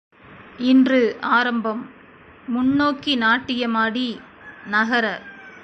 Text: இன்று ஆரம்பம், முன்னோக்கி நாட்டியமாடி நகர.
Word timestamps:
இன்று 0.59 1.17
ஆரம்பம், 1.21 1.89
முன்னோக்கி 2.47 3.15
நாட்டியமாடி 3.15 4.19
நகர. 4.65 5.05